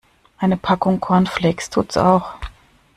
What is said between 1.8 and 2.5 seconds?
auch.